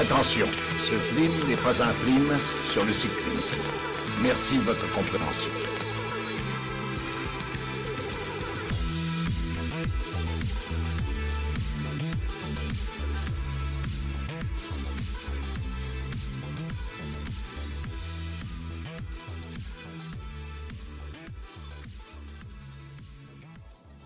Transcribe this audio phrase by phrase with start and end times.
[0.00, 2.32] Attention, ce film n'est pas un film
[2.72, 3.58] sur le cyclisme.
[4.22, 5.50] Merci de votre compréhension.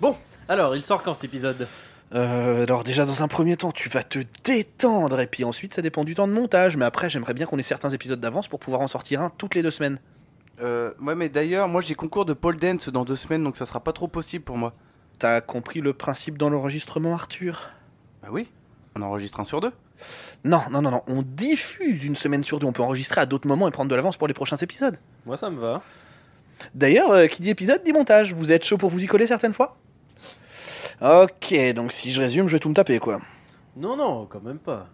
[0.00, 0.16] Bon,
[0.48, 1.68] alors, il sort quand cet épisode?
[2.14, 5.82] Euh, alors déjà dans un premier temps, tu vas te détendre et puis ensuite ça
[5.82, 6.76] dépend du temps de montage.
[6.76, 9.54] Mais après, j'aimerais bien qu'on ait certains épisodes d'avance pour pouvoir en sortir un toutes
[9.54, 9.98] les deux semaines.
[10.60, 13.66] Euh, ouais, mais d'ailleurs, moi j'ai concours de pole dance dans deux semaines, donc ça
[13.66, 14.74] sera pas trop possible pour moi.
[15.18, 17.70] T'as compris le principe dans l'enregistrement, Arthur?
[18.22, 18.48] Bah oui,
[18.94, 19.72] on enregistre un sur deux.
[20.44, 21.02] Non, non, non, non.
[21.06, 22.66] On diffuse une semaine sur deux.
[22.66, 24.98] On peut enregistrer à d'autres moments et prendre de l'avance pour les prochains épisodes.
[25.26, 25.82] Moi, ça me va.
[26.74, 28.34] D'ailleurs, euh, qui dit épisode dit montage.
[28.34, 29.76] Vous êtes chaud pour vous y coller certaines fois?
[31.02, 33.20] Ok, donc si je résume, je vais tout me taper quoi.
[33.76, 34.86] Non, non, quand même pas.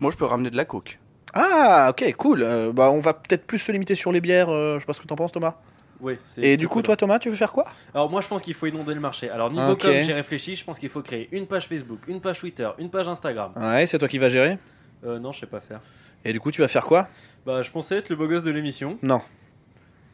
[0.00, 0.98] Moi je peux ramener de la coke.
[1.34, 2.42] Ah, ok, cool.
[2.42, 4.48] Euh, bah, on va peut-être plus se limiter sur les bières.
[4.48, 5.54] euh, je sais pas ce que t'en penses, Thomas.
[6.00, 6.82] Oui, c'est Et du coup, cool.
[6.84, 7.66] toi, Thomas, tu veux faire quoi?
[7.94, 9.28] Alors, moi, je pense qu'il faut inonder le marché.
[9.28, 9.82] Alors, niveau Ok.
[9.82, 12.90] com, j'ai réfléchi, je pense qu'il faut créer une page Facebook, une page Twitter, une
[12.90, 13.52] page Instagram.
[13.56, 14.56] Ouais, c'est toi qui vas gérer?
[15.04, 15.80] Euh, non, je sais pas faire.
[16.24, 17.08] Et du coup, tu vas faire quoi?
[17.44, 18.98] Bah, je pensais être le beau gosse de l'émission.
[19.02, 19.20] Non,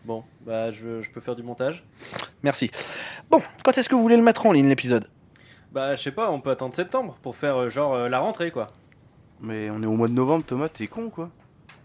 [0.05, 1.84] Bon, bah, je, je peux faire du montage.
[2.42, 2.70] merci.
[3.31, 5.06] Bon, quand est-ce que vous voulez le mettre en ligne l'épisode?
[5.73, 8.51] Bah, je sais pas, on peut attendre septembre pour faire euh, genre euh, la rentrée,
[8.51, 8.69] quoi.
[9.41, 11.31] Mais on est au mois de novembre, Thomas, t'es con quoi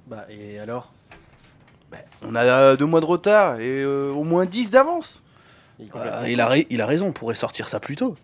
[0.08, 0.94] Bah, et alors?
[2.26, 5.24] On a euh, deux mois de retard et euh, au moins 10 d'avance.
[5.80, 7.96] il, est complètement Euh, il, a ra- il a raison, on pourrait sortir ça plus
[7.96, 8.16] tôt.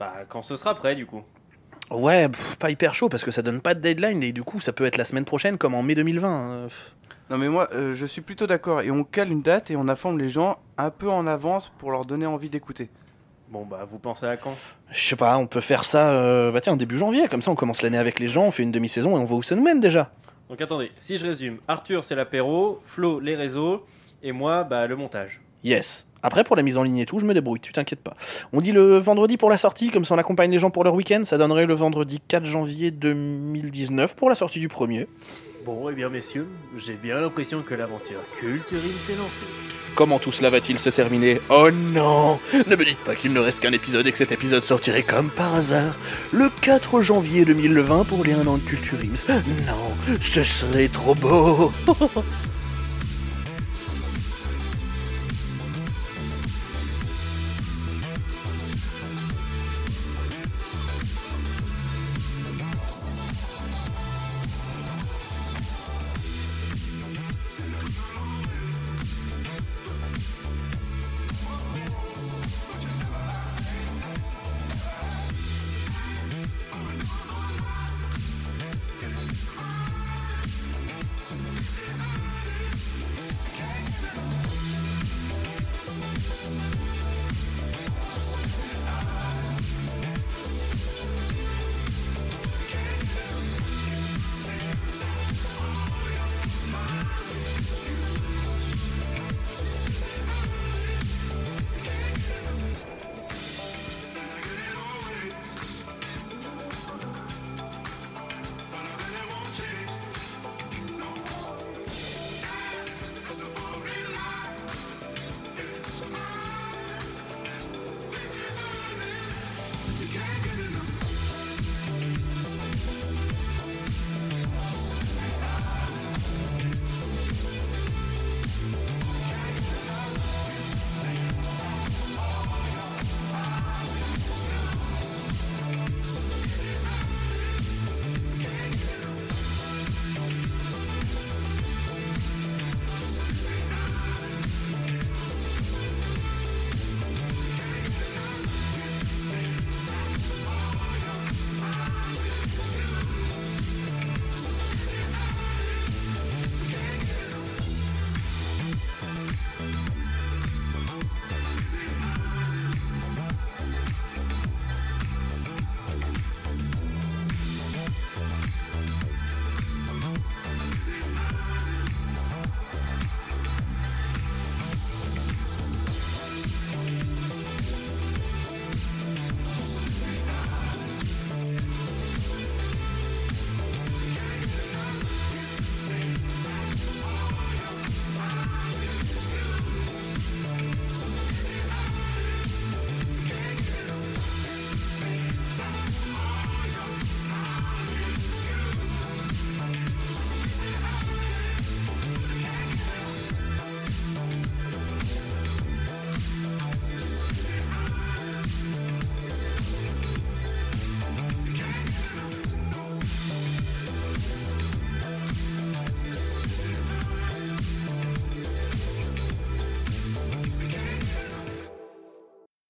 [0.00, 1.22] Bah, quand ce sera prêt, du coup.
[1.90, 4.60] Ouais, pff, pas hyper chaud parce que ça donne pas de deadline et du coup,
[4.60, 6.50] ça peut être la semaine prochaine comme en mai 2020.
[6.50, 6.94] euh, pff.
[7.30, 9.88] Non mais moi euh, je suis plutôt d'accord et on cale une date et on
[9.88, 12.90] informe les gens un peu en avance pour leur donner envie d'écouter.
[13.52, 14.56] Bon, bah, vous pensez à quand?
[14.90, 17.54] Je sais pas, on peut faire ça, euh, bah tiens, début janvier, comme ça on
[17.54, 19.62] commence l'année avec les gens, on fait une demi-saison et on voit où ça nous
[19.62, 20.10] mène déjà.
[20.48, 23.84] Donc, attendez, si je résume, Arthur, c'est l'apéro, Flo, les réseaux,
[24.22, 25.42] et moi, bah, le montage.
[25.64, 26.06] Yes.
[26.22, 28.14] Après, pour la mise en ligne et tout, je me débrouille, tu t'inquiètes pas.
[28.54, 30.94] On dit le vendredi pour la sortie, comme ça on accompagne les gens pour leur
[30.94, 35.08] week-end, ça donnerait le vendredi 4 janvier 2019 pour la sortie du premier.
[35.66, 39.81] Bon, eh bien, messieurs, j'ai bien l'impression que l'aventure culturine s'est lancée.
[39.94, 43.60] Comment tout cela va-t-il se terminer Oh non Ne me dites pas qu'il ne reste
[43.60, 45.94] qu'un épisode et que cet épisode sortirait comme par hasard
[46.32, 49.42] le 4 janvier 2020 pour les 1 an de Culture Ims.
[49.66, 51.72] Non, ce serait trop beau